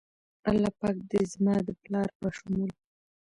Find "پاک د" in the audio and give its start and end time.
0.79-1.13